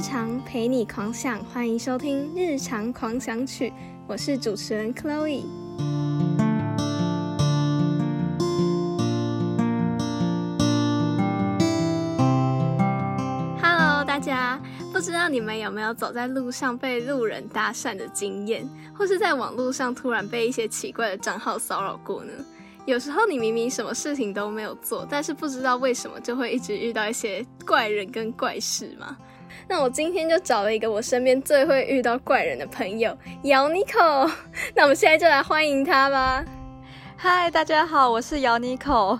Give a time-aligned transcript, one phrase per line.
[0.00, 3.68] 常陪你狂想，欢迎收听《日常狂想曲》，
[4.06, 5.42] 我是主持人 Chloe。
[13.60, 14.58] Hello，大家，
[14.90, 22.32] 不知道你们有没有走在路上被路人搭讪的经验，或是在网络上突然被一些奇怪的账号骚扰过呢？
[22.86, 29.14] 有时候你明明什么事情都没有做，但是不知道为什么就会一直遇到一些怪人跟怪事嘛。
[29.68, 34.30] 那我今天就找了一个我身边最会遇到怪人的朋友姚妮可，
[34.74, 36.44] 那我们现在就来欢迎他吧。
[37.16, 39.18] 嗨，大家好，我是姚妮可。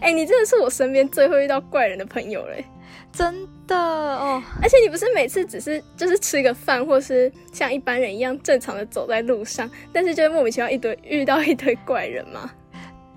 [0.00, 2.64] 哎，你真的是我身边最会遇到怪人的朋友嘞，
[3.12, 4.42] 真的哦。
[4.60, 12.50] 而且你不是每次只是就是吃个饭，或是像一般人一样正常的走在路上，但是就会莫名其妙一堆遇到一堆怪人吗？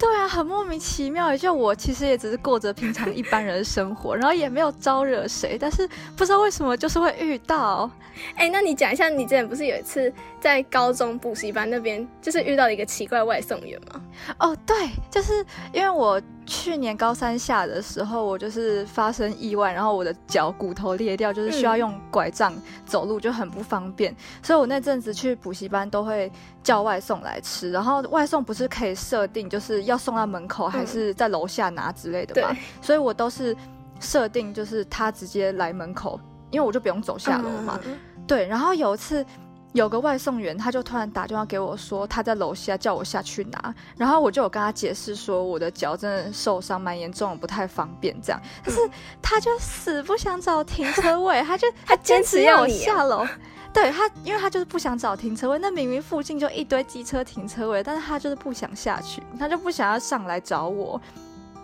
[0.01, 1.37] 对啊，很莫名其妙。
[1.37, 7.87] 就我其实也只是过着平常一般人的生活，然后也没有招惹谁，但是不知道为什么就是会遇到。
[8.35, 14.01] 哎，那你讲一下，你之前不是有一次在高中补习班那边，就是遇到一个奇怪外送员吗？
[14.39, 16.19] 哦，对，就是因为我
[16.51, 22.53] 去年高三下的时候，我就是发生意外，然后我的脚骨头裂掉，就是需要用拐杖
[22.85, 24.13] 走路，就很不方便。
[24.43, 26.29] 所以我那阵子去补习班都会
[26.61, 32.53] 叫外送来吃，然后外送不是可以设定就是要送到门口，还是在楼下拿之类的嘛？
[32.81, 33.55] 所以我都是
[34.01, 36.19] 设定就是他直接来门口。
[36.49, 37.79] 因为我就不用走下楼嘛，
[38.27, 38.45] 对。
[38.45, 39.25] 然后有一次，
[39.73, 43.73] 有个外送员，他就突然打电话给我，说他在楼下叫我下去拿。
[43.97, 48.41] 然后我就有跟他解释说，我的脚真的受伤蛮严重，不太方便这样。
[48.65, 48.81] 但是
[49.21, 53.25] 他就死不想找停车位，他就他坚持要我下楼。
[53.73, 55.57] 对他，因为他就是不想找停车位。
[55.59, 60.99] 那明明附近就一堆机车停车位，但是他就是不想下去，他就不想要上来找我。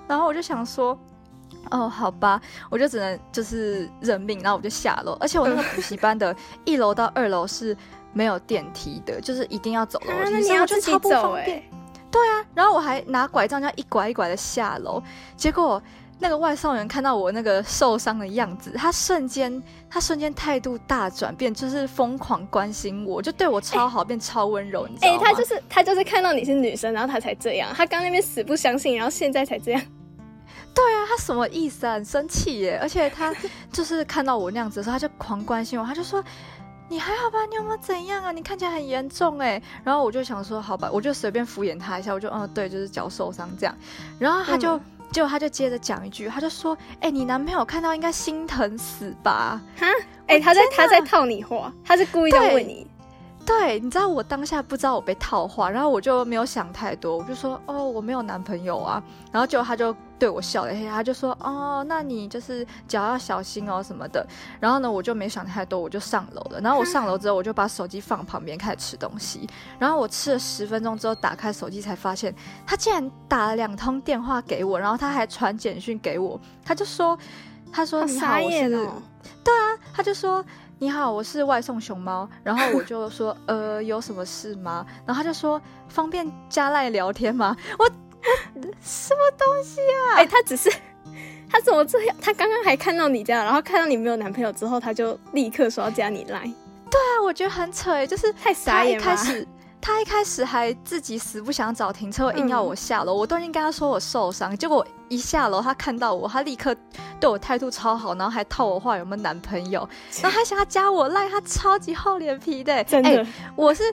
[0.08, 0.98] 然后我就想说。
[1.70, 5.18] 哦，好吧，我就只能就是认命，然后我就下楼。
[5.20, 7.76] 而且我那个补习班的一楼到二楼是
[8.14, 11.62] 没有电梯的，就是一定要走楼梯，所以我就超不方便。
[12.10, 15.04] 对啊，然后我还拿拐杖，这样一拐一拐的下楼。
[15.36, 15.82] 结果
[16.20, 24.88] 那个外送员看到我那个受伤的样子，他瞬间他瞬间态度大转变，就是疯狂关心我，就对我超好，变超温柔。
[24.88, 25.22] 你知道吗？
[25.22, 27.70] 他就是他就是看到你是女生，然后他才这样。
[27.76, 29.82] 他刚那边死不相信，然后现在才这样。
[30.78, 31.96] 对啊，他什么意思啊？
[31.96, 32.78] 很生气耶！
[32.80, 33.34] 而且他
[33.72, 36.24] 就是看到我那样子的时候，他就狂关心我，他就说
[36.88, 37.40] ：“你还好吧？
[37.50, 38.32] 你有没有怎样啊？
[38.32, 43.76] 你看起来很严重哎。”然后我就想说：“好吧，我就随便敷衍他一下。”我就嗯，对，就是脚受伤这样。
[44.20, 44.80] 然后他就
[45.12, 49.88] 结果他就接着讲一句，他就说：“哎，你男朋友看到应该心疼死吧？”哈，
[50.28, 52.86] 哎，他在他在套你话，他是故意要问你。
[53.48, 59.96] 对，你知道我当下不知道我被套话，然后我就没有想太多，我就说：“哦，我没有男朋友啊。”然后结果他就。
[60.20, 64.26] 对我笑了一下，他就说：“哦，那你就是脚要小心哦什么的。”
[64.60, 66.60] 然后呢，我就没想太多，我就上楼了。
[66.60, 69.48] 然后我上楼之后，我就把手机放旁边开始吃东西。
[69.78, 72.34] 然后我吃了十分钟之后，打开手机才发现，
[72.66, 76.40] 他竟然打了两通电话给我，然后他还传简讯给我。
[76.66, 77.16] 他就说
[77.72, 78.70] ：“他说你好，我是……
[79.44, 80.44] 对啊，他就说
[80.80, 82.30] 你好，我是外送熊猫。
[82.44, 87.90] ”然后我就说：“呃，有什么事吗？”然后他就说：“方便加赖聊天吗？” 我。
[88.82, 90.18] 什么东西啊？
[90.18, 90.70] 哎，他只是
[91.50, 92.16] 他怎么这样？
[92.22, 96.42] 他刚刚还看到你这样，然后看到你没有男朋友之后，他就立刻说要加你来。
[96.92, 99.04] 对啊，我觉得很扯哎，就是太傻眼了。
[99.04, 99.48] 开始
[99.82, 103.14] 他一开始还自己死不想找停车，硬要我下楼。
[103.14, 106.76] 我都已经跟他说我受伤，结果一下楼，他看到我，他立刻
[107.20, 109.88] 对我态度超好，然后还套我话有没有男朋友，
[110.22, 112.84] 然后还想要加我赖，他超级厚脸皮的。
[112.84, 113.84] 真的，我是。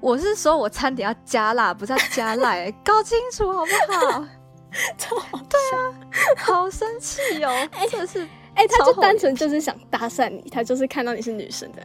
[0.00, 4.22] 我是说，我餐点要加辣，不是要加赖，搞清楚好不好？
[4.98, 5.16] 超
[5.48, 5.80] 对啊，
[6.36, 7.50] 好生气哦！
[7.72, 11.82] 哎，真的是，哎，他就单纯就是想搭讪你，他就是看到你是女生的。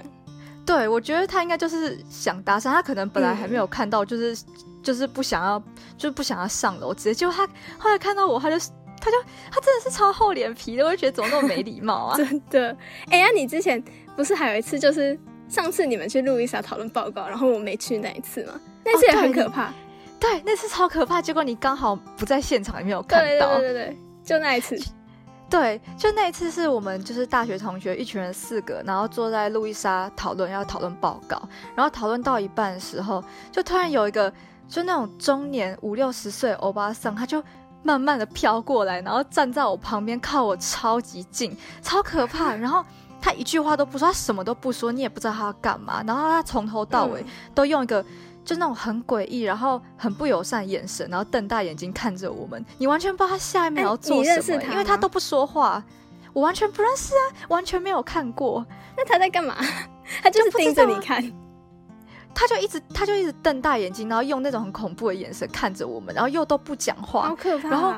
[0.77, 4.37] 对，我觉得他应该就是想搭讪，他可能本来还没有看到，就是
[4.83, 5.59] 就是不想要，
[5.97, 8.57] 就是不想要上楼，直接就他后来看到我，他就
[9.01, 9.17] 他就
[9.51, 12.17] 他真的是超厚脸皮的，我就觉得怎么那么没礼貌啊！
[12.17, 12.75] 真的，
[13.09, 13.83] 哎呀，你之前
[14.15, 15.19] 不是还有一次就是。
[15.49, 18.53] 上次你们去路易莎讨论报告，然后我没去那一次吗，
[18.85, 19.73] 那次也很可怕。
[20.19, 21.19] 对，那次超可怕。
[21.19, 23.57] 结果你刚好不在现场，也没有看到。
[23.57, 24.79] 对对对对，就那一次。
[25.49, 31.41] 对，就那一次是我们就是大学同学一群人四个，然后坐在路易莎讨论要讨论报告，
[31.75, 34.31] 然后讨论到一半的时候，就突然有一个
[34.67, 37.43] 就那种中年五六十岁欧巴桑，他就
[37.81, 42.53] 慢慢的飘过来，然后站在我旁边，靠我超级近，超可怕。
[42.55, 42.85] 然后。
[43.21, 46.01] 他一句话都不说，他什么都不说，你也不知道他要干嘛。
[46.07, 47.21] 然后他从头到尾
[47.53, 48.01] 都用一个
[48.49, 52.65] 就那种很诡异，然后很不友善眼神，然后瞪大眼睛看着我们。
[52.79, 55.83] 你完全不知道他下一秒要做什么，因为他都不说话。
[56.33, 58.65] 我完全不认识啊，完全没有看过。
[58.97, 59.55] 那他在干嘛？
[60.23, 61.23] 他就是盯着你看，
[62.33, 67.69] 他就一直他就一直瞪大眼睛，然后用那种很恐怖的眼神看着我们，然后又都不讲话，好可怕。
[67.69, 67.93] 然后，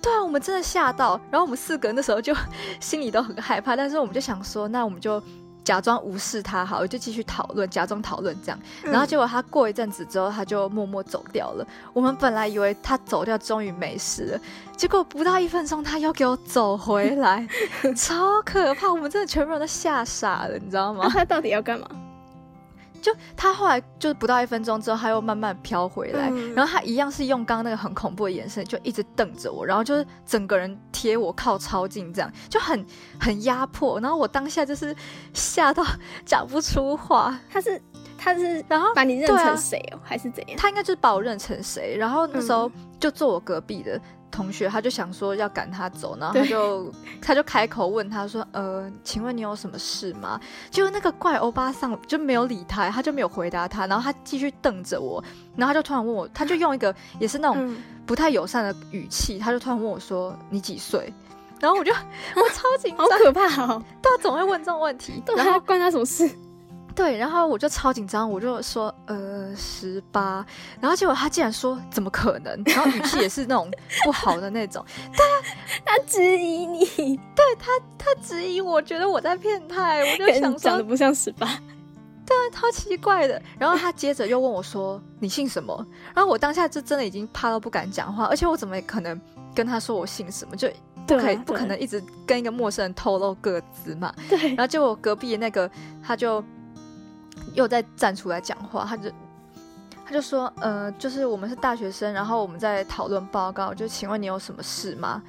[0.00, 2.32] 对啊，我们真的吓到，然后我们四个人那时候就
[2.78, 5.20] 心里都很害怕，但是我们就想说，那我们就。
[5.66, 8.58] 假装无视他，好，我就继续讨论，假装讨论这样。
[8.84, 11.66] 然后结果他过一阵子之后，他就默默走掉了。
[11.92, 14.40] 我们本来以为他走掉，终于没事了，
[14.76, 17.44] 结果不到一分钟，他又给我走回来，
[17.96, 18.88] 超可怕！
[18.88, 21.08] 我们真的全部人都吓傻了，你知道吗？
[21.12, 21.88] 他到底要干嘛？
[23.06, 32.84] 就他后来就是不到一分钟之后，他又慢慢飘回来，然后他一样是用刚刚那个很恐怖的眼神，就一直瞪着我，然后就是整个人贴我靠超近，这样就很
[33.20, 34.00] 很压迫。
[34.00, 34.92] 然后我当下就是
[35.32, 35.84] 吓到
[36.24, 37.38] 讲不出话。
[37.48, 37.80] 他是
[38.18, 40.58] 他是然后把你认成谁哦，还是怎样？
[40.58, 41.96] 他应该就是把我认成谁。
[41.96, 42.68] 然后那时候
[42.98, 44.00] 就坐我隔壁的。
[44.36, 46.92] 同学，他就想说要赶他走，然后他就
[47.22, 50.38] 他就开口问他说：“呃，请问你有什么事吗？”
[50.70, 55.24] 结果那个怪欧巴桑就没有理他，他就没有回答他，然后他继续瞪着我，
[55.56, 57.74] 然后他就突然问我，他就用一个也是那种
[58.04, 61.10] 不太友善的语气，他就突然问我说：“你几岁？”
[61.58, 61.90] 然后我就
[62.34, 63.82] 我超紧张，好可怕哦！
[64.02, 66.28] 对啊，总会问这种问题，然后关他什么事？
[66.96, 70.44] 对，然后我就超紧张，我就说呃十八，
[70.80, 73.70] 然后结果他竟然说怎么可能，然后语气也是那种
[74.02, 74.82] 不好的那种，
[75.12, 75.22] 他
[75.84, 76.86] 他质疑你，
[77.36, 81.46] 对他他质疑我觉得我在骗他，我就想长得不像十八，
[82.24, 83.40] 对，超奇怪的。
[83.58, 85.86] 然后他接着又问我说你姓什么？
[86.14, 89.20] 然后我当下就真的已经怕到不敢讲话，而且我怎么可能
[89.54, 90.56] 跟他说我姓什么？
[90.56, 90.66] 就
[91.06, 94.14] 不可以不可能一直跟一个陌生人透露个资嘛？
[94.30, 94.48] 对。
[94.54, 95.70] 然后结果隔壁那个
[96.02, 96.42] 他就。
[97.54, 99.10] 又在站出来讲话，他就
[100.04, 105.22] 他就说，呃，就是我们是大学生，然后我们在讨论报告，就请问你有什么事吗？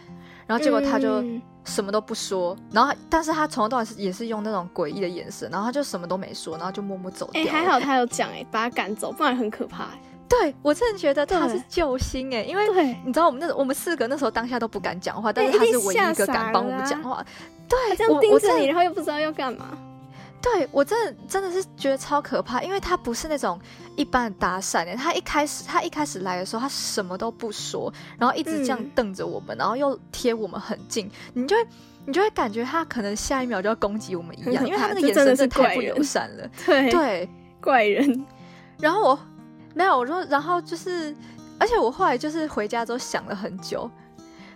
[0.46, 1.22] 然后结果他就
[1.66, 7.44] 什么都不说，然后但是他从头到尾是也是用那种诡异的眼神，然后他就什么都没说，然后就默默走掉。
[7.44, 9.90] 哎，还好他有讲，哎，把他赶走，不然很可怕。
[10.30, 12.64] 对我真的觉得他是救星，哎，因为
[13.06, 17.26] 你知道我们那我们四个那时候当下都不敢讲话，但是他是唯一一个敢帮我们讲话。
[17.68, 19.78] 对，这样盯着你，然后又不知道要干嘛。
[20.54, 23.60] 对我真的真的是觉得超可怕，因为他不是那种
[23.96, 31.68] 一般的搭讪的他一开始他一开始来的时候，他什么都不说，然后一直这样瞪着我们，然后又贴我们很近，你就会
[32.06, 36.50] 你就会感觉他可能下一秒就要攻击我们一样， 因为他那个眼神真的太不友善了。
[36.66, 37.30] 对对，
[37.60, 38.26] 怪人。
[38.80, 39.20] 然后我
[39.74, 41.14] 没有我说，然后就是，
[41.60, 43.90] 而且我后来就是回家之后想了很久，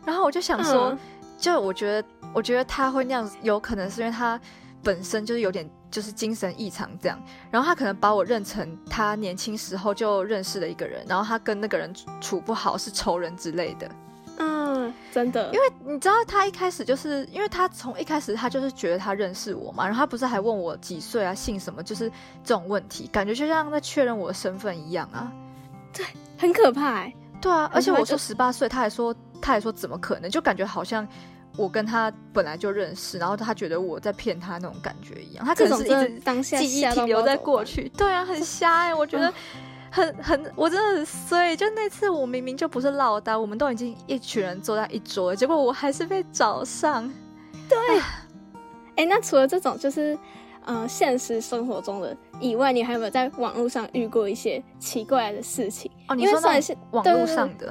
[0.06, 0.98] 然后我就想说，
[1.38, 4.40] 就我觉得我觉得他会那样，有可能是因为他。
[4.84, 7.22] 本身就是有点就是精神异常这样，
[7.52, 13.92] 然后他可能把我认成他年轻时候就认识的一个人，然后他跟那个人处不好是仇人之类的。
[14.38, 22.10] 嗯，真的，因为你知道他一开始就是因为他从一开始他就是觉得他认识我嘛，然后他不是还问我几岁啊、姓什么，就是
[22.44, 25.32] 这种问题，感觉就像在确认我的身份一样啊。
[25.94, 26.06] 对，
[26.40, 27.06] 很可怕。
[27.42, 31.08] 对啊，而且我说十八岁，他还说他还说怎么可能，就感觉好像。
[31.58, 37.90] 我跟他本来就认识，然后他觉得我在骗他那种感觉一样，他可能是一直当下记忆停留在过去。
[37.98, 39.32] 对啊，很瞎哎，我觉得
[39.92, 41.56] 很很，我真的很衰。
[41.56, 47.12] 就那次我明明就不是落单，我们都已经一群人坐在一桌，结果我还是被找上。
[47.68, 47.78] 对，
[48.96, 50.18] 哎，那除了这种就是
[50.66, 55.92] 嗯现实生活中的以外，你还有没有在网络上遇过一些奇怪的事情？
[56.08, 57.68] 哦，你说那是网络上的，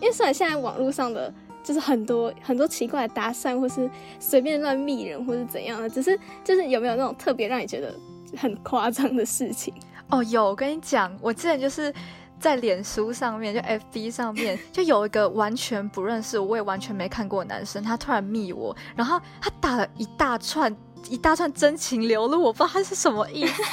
[0.00, 1.34] 因为虽然现在网络上的。
[1.64, 3.90] 就是很多很多奇怪的搭讪，或是
[4.20, 7.92] 随便乱密人，或是怎样的，只是就是有没有那种特别让你觉得
[8.36, 9.74] 很夸张的事情？
[10.10, 11.92] 哦，有，我跟你讲，我之前就是
[12.38, 20.76] 在脸书上面，就 FB 上面， 就有一个完全不认识，我也完全没看过的男生，他突然密我，然后他打了一大串
[21.08, 23.62] 一大串真情流露，我不知道他是什么意思。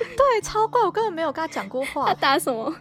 [0.00, 2.06] 对，超怪，我根本没有跟他讲过话。
[2.06, 2.74] 他打什么？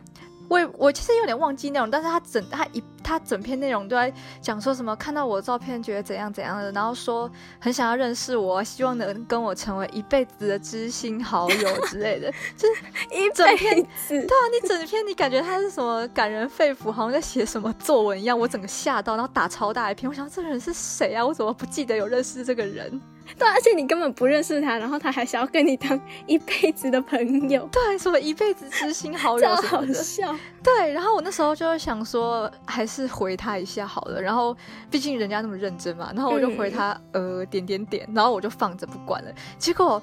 [0.50, 7.30] 我我其实有点忘记内容，但是他整他一他整篇内容都在讲说什么看到我的照片觉得怎样怎样的，然后说
[7.60, 12.82] 很想要认识我，希望能跟我成为一辈子的知心好友之类的， 就是
[13.16, 13.76] 一整篇
[14.08, 21.24] 对啊，你整篇你感觉他是什么感人肺腑，好像在写什么作文一样，我整个吓到，然后打超大一篇，我想这个人是谁啊？
[21.24, 23.00] 我怎么不记得有认识这个人？
[23.38, 30.36] 对，而且你根本不认识他，然后他还想要跟你当一辈子的朋友， 对，什么一辈子知心好友，好笑。
[30.64, 34.22] 对，然后我那时候就想说，还是回他一下好了。
[34.22, 34.56] 然后
[34.90, 39.32] 毕竟人家那么认真嘛，然后我就回他呃点点点，然后我就放着不管了。
[39.58, 40.02] 结果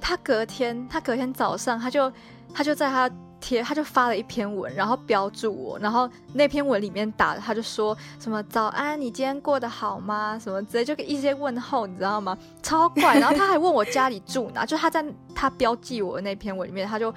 [0.00, 2.10] 他隔天，他隔天早上他就
[2.54, 3.10] 他就在他
[3.40, 10.38] 贴，他就发了一篇文，然后标注我，然后那篇文里面打的他就说什么早安，你今天过得好吗？
[10.38, 12.36] 什么之类，就一些问候，你知道吗？
[12.62, 13.18] 超怪。
[13.18, 15.04] 然后他还问我家里住哪， 就他在
[15.34, 17.12] 他标记我的那篇文里面，他就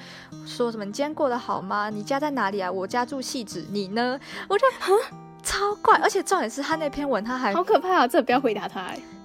[0.46, 1.90] 说什么你今天过得好吗？
[1.90, 2.72] 你家在哪里啊？
[2.72, 4.20] 我家住戏子，你呢？
[4.48, 4.66] 我就
[5.44, 8.08] 超怪，而且重点是他那篇文他还好可怕啊！
[8.08, 8.82] 这不要回答他。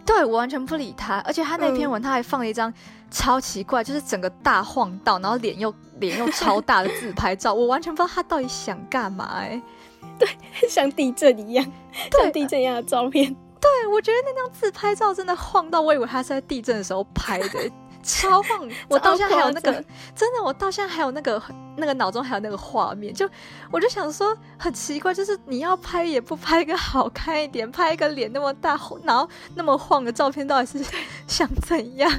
[0.08, 2.72] 对我完全不理他，而且他那篇文他还放了一张
[3.10, 9.60] 超奇怪，就是整个大晃到，然后脸又脸又超大的自拍照，我完全不知道他到底想干嘛哎。
[10.18, 10.26] 对，
[10.66, 11.72] 像地震一样，
[12.18, 13.36] 像地震一样的照片。
[13.60, 17.70] 对，我觉得那张自拍照真的晃到，我以为他是在地震的时候拍的。
[18.08, 18.66] 超晃！
[18.88, 19.72] 我到现在还有那个，
[20.16, 21.40] 真的，我到现在还有那个
[21.76, 23.28] 那个脑中还有那个画面，就
[23.70, 30.82] 我就想说，很奇怪，就是你要拍也不拍个好看一点，拍一个脸那么大，然后那么晃的照片，到底是
[31.28, 32.10] 想怎样？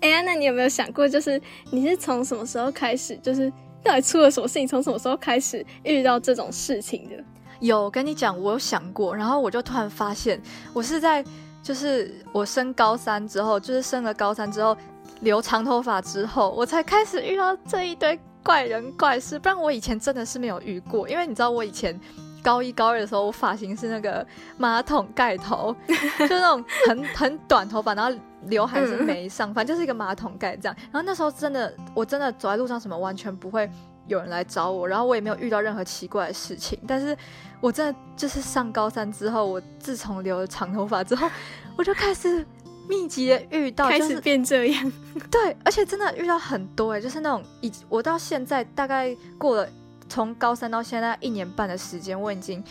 [0.00, 4.66] 哎呀，那你有没有想过，就是你是从什么时候开始，就是到底出了什么事情？
[4.66, 7.22] 从什么时候开始遇到这种事情的？
[7.60, 10.40] 有跟你讲，我有想过，然后我就突然发现，
[10.72, 11.24] 我是在
[11.62, 14.74] 就是我升高三之后，就是升了高三之后。
[15.20, 21.08] 留长头发之后，我才开始遇到这一堆怪人怪事，不然我以前真的是没有遇过。
[21.08, 21.98] 因为你知道，我以前
[22.42, 24.26] 高一高二的时候，我发型是那个
[24.58, 25.74] 马桶盖头，
[26.28, 28.14] 就那种很很短头发，然后
[28.46, 30.76] 刘海是没上，反正就是一个马桶盖这样。
[30.92, 33.70] 然后那时候真的，我真的走在路上什么完全不会
[34.06, 36.78] 有人来找我，然后我也没有遇到任何奇怪的事情。
[36.86, 37.16] 但是
[37.62, 41.30] 我真的就是上高三之后，我自从留了长头发之后，
[41.76, 42.44] 我就开始。
[42.88, 44.92] 密集的遇到，开始变这样，
[45.30, 49.68] 对，而且真的遇到很多哎，就是那种以我到现在大概过了
[50.08, 52.62] 从高三到现在一年半的时间，我已经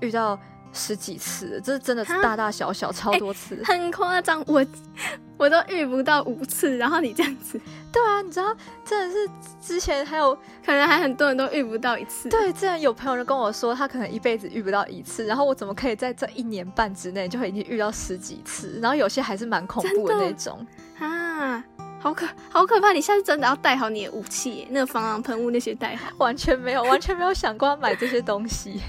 [0.00, 0.38] 遇到。
[0.76, 4.42] 十几次，这是真的是大大小小超多次，很夸张。
[4.46, 4.64] 我
[5.38, 7.60] 我都遇不到五次，然后你这样子，
[7.92, 9.28] 对啊，你知道，真的是
[9.60, 12.28] 之前还有可能还很多人都遇不到一次。
[12.28, 18.78] 对，之前有朋友就跟我说，他可能一辈子遇不到一次，然后我怎么可以在这一年半之内就已经遇到十几次？
[18.80, 20.66] 然后有些还是蛮恐怖的那种
[20.98, 21.62] 啊，
[22.00, 22.92] 好可好可怕！
[22.92, 26.08] 你下次真的要带好你的武器，那个防狼喷雾那些带好。
[26.16, 28.80] 完全没有，完全没有想过要买这些东西。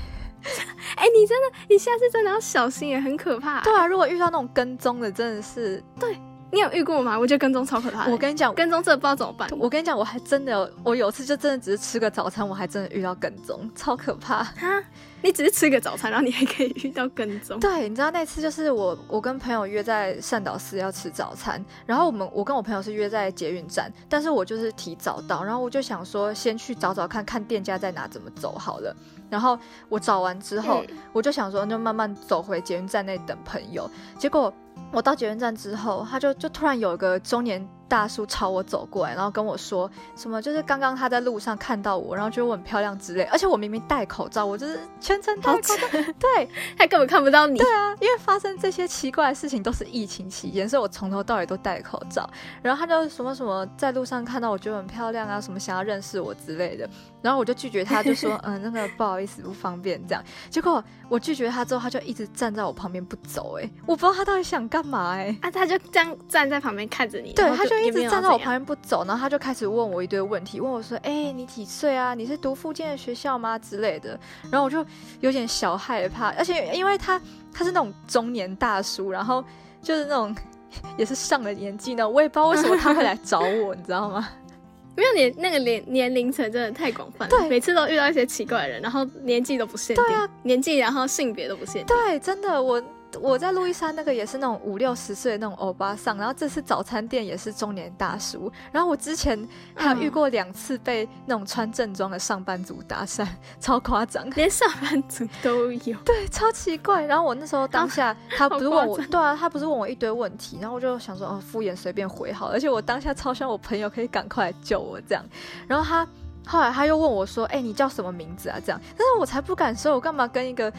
[0.98, 3.62] 哎，你真的，你下次真的要小心，也很可怕。
[3.62, 6.17] 对啊，如果遇到那种跟踪的，真的是，对
[6.51, 7.20] 你有遇过吗？
[7.20, 8.08] 我觉得跟踪超可怕。
[8.08, 9.50] 我跟你讲，跟踪这不知道怎么办。
[9.60, 14.44] 我跟你讲，我还真的有，我有次就真的只是吃个早餐，我还真的遇到跟踪，超可怕。
[14.44, 14.82] 哈，
[15.22, 17.60] 你只是吃个早餐，然后你还可以遇到跟踪？
[17.60, 28.96] 对，你知道那次就是我，我跟朋友约在善导寺要吃早餐，然后我们我跟我朋友是约在捷运站，但是我就是提早到，然后我就想说先去找找看看店家在哪，怎么走好了。
[29.30, 33.89] 然后我找完之后，我就想说，就慢慢走回捷运站那等朋友。
[34.18, 34.54] 结果
[34.92, 37.68] 我到捷运站之后，他就就突然有一个中年。
[37.88, 43.24] 大叔朝我走过来，然后跟我说什么，就是刚刚他在路上看到我，然后觉得我很漂亮之类。
[43.24, 45.74] 而且我明明戴口罩，我就是全程戴口罩，
[46.20, 47.58] 对他根本看不到你。
[47.58, 52.29] 对啊，因为发生这些奇怪的事情都是疫情期间，所以我从头到尾都戴口罩。
[52.62, 56.89] 然后他就什么什么在路上看到我觉得很漂亮啊，什么想要认识我之类的。
[57.22, 60.24] 然后我就拒绝他，就说 嗯，那个不好意思，不方便这样。
[60.50, 63.58] 结果我拒绝他之后，他就一直站在我旁边不走。
[63.60, 65.13] 哎，我不知道他到底想干嘛。
[65.13, 67.32] 哎，啊，他就这样站在旁边看着你。
[67.32, 67.77] 对，他就。
[67.86, 72.14] 一直站在我旁边不走，然后他就开始问我一堆问题，问我说：“哎，你几岁啊？
[72.14, 74.20] 你是读附近的学校吗？”之类的。
[74.52, 74.86] 然后我就
[75.20, 77.22] 有点小害怕，而且因为他
[77.54, 79.44] 他是那种中年大叔，然后
[79.82, 80.36] 就是那种
[80.98, 84.28] 也是上了年纪呢，我也不知道为什么他会来找我，你知道吗？
[84.98, 92.82] 因为你那个年年龄层真的太广泛，对，每次都遇到一些奇怪的人，然后年纪都不限定，对啊，年纪然后性别都不限定，对，真的我。
[93.22, 103.26] 我在路易莎那个也是那种五六十岁的那种欧巴桑，然后这次早餐店也是中年大叔，然后我之前还有遇过两次被那种穿正装的上班族搭讪，
[103.60, 107.06] 超夸张，连上班族都有， 对，超奇怪。
[107.06, 115.24] 然后我那时候当下他不是问我， 对啊，他不是问我一堆问题，然后我就想说哦，敷衍随便回好，而且我当下超希望我朋友可以赶快来救我这样，
[115.68, 116.08] 然后他。
[116.50, 120.72] 后来他又问我说：“哎，你叫什么名字啊？”这样，但是我才不敢说，我干嘛跟一个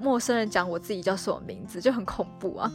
[0.00, 2.70] 陌生人讲我自己叫什么名字，就很恐怖啊。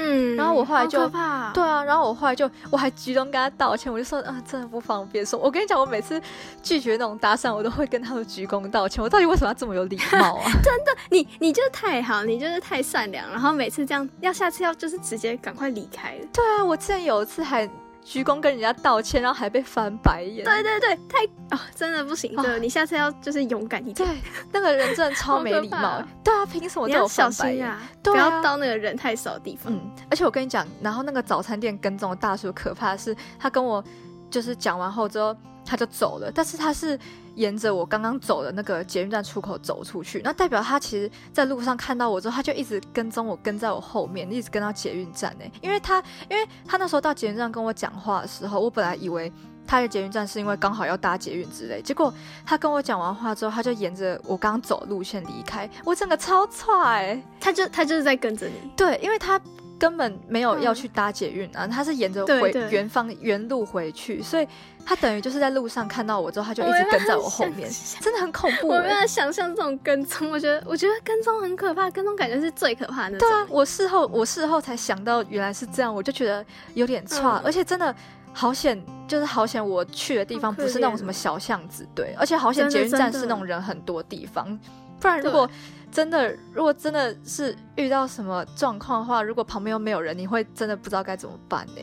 [0.00, 5.36] 嗯，然后我后来就对啊，然后我后来就我还鞠躬跟他道歉，我就说啊，真的不方便说。
[5.40, 6.22] 我跟你讲，我每次
[6.62, 9.02] 拒绝那种搭讪，我都会跟他们鞠躬道歉。
[9.02, 10.44] 我到底为什么要这么有礼貌啊？
[10.62, 16.16] 真的，你你就是太好，你就是太善良，然后每次这样，要下次要就是直接赶快离开。
[16.32, 17.68] 对啊，我之前有一次还。
[18.08, 20.42] 鞠躬跟人家道歉，然后还被翻白眼。
[20.42, 22.34] 对对对，太啊，真的不行。
[22.36, 24.08] 对，你下次要就是勇敢一点。
[24.08, 24.18] 对，
[24.50, 26.02] 那个人真的超没礼貌。
[26.24, 27.70] 对啊，凭什么对我翻白眼？
[28.02, 29.70] 不要到那个人太少的地方。
[29.70, 29.78] 嗯，
[30.10, 33.84] 而且我跟你讲，然后那个早餐店跟踪的大叔，可怕的是他跟我
[34.30, 35.36] 就是讲完后之后，
[35.68, 36.98] 他就走了，但是他是
[37.34, 45.44] 沿着我刚刚走的那个捷运站出口走出去，那代表他其实在路上看到我之后，他就一直跟踪我，跟在我后面，一直跟到捷运站呢。
[45.60, 49.30] 因为他，因为他那时候到捷运站跟我讲话的时候，我本来以为
[49.66, 52.12] 他的捷运站是因为刚好要搭捷运之类，结果
[52.46, 59.38] 他跟我讲完话之后，他就沿着我刚走路线离开，我整个超踹，他就他就是在跟着你，对，因为他。
[59.78, 64.46] 根本没有要去搭捷运啊，他是沿着回原方原路回去，所以
[64.84, 67.70] 他等于就是在路上看到我之后，他就一直跟在我后面，
[68.00, 68.68] 真的很恐怖。
[68.68, 73.16] 我没有想象这种跟踪，我觉得我觉得跟踪很可怕，跟踪感觉是最可怕的。
[73.18, 76.44] 对啊，我事后我事后才想到原来是这样，我就觉得
[76.74, 77.94] 有点差，而且真的
[78.32, 84.58] 好险，就是好险我去的地方不是那种什么小巷子，对，而且好险捷运站是那种人很多地方，
[84.98, 85.48] 不然如果。
[85.90, 91.80] 真的，如果真的是遇到什么状况的话，如果旁边又没有人，你会真的不知道该怎么办呢？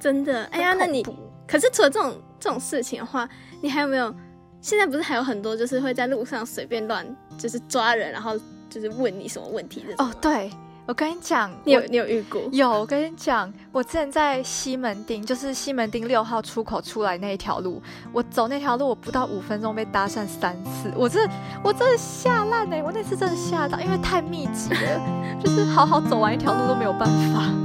[0.00, 1.04] 真的，哎呀，那你
[1.46, 3.28] 可是除了这种这种事情的话，
[3.60, 4.14] 你还有没有？
[4.60, 7.04] 现在不是还有很多就是会在路上随便乱
[7.36, 8.38] 就是抓人，然后
[8.70, 9.94] 就是问你什么问题的？
[10.04, 10.50] 哦，对。
[10.84, 12.42] 我跟你讲，你有你有遇过？
[12.50, 17.80] 有，我跟你讲，我之前在西门町，就是西门町六号出口出来那一条路，
[18.12, 22.82] 我走那条路，我不到五分钟被搭讪三次，我真的我真的吓烂哎！
[22.82, 27.61] 我那次真的吓到，因为太密集了，就是好好走完一条路都没有办法。